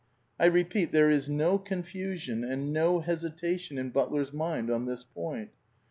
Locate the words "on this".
4.71-5.03